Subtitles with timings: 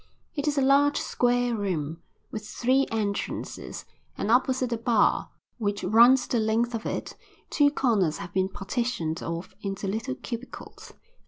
[0.33, 2.01] It is a large square room,
[2.31, 3.85] with three entrances,
[4.17, 7.15] and opposite the bar, which runs the length of it,
[7.51, 10.93] two corners have been partitioned off into little cubicles.